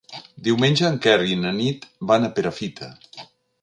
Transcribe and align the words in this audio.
Diumenge 0.47 0.87
en 0.87 0.97
Quer 1.05 1.13
i 1.35 1.39
na 1.43 1.53
Nit 1.61 1.87
van 2.13 2.27
a 2.31 2.35
Perafita. 2.39 2.95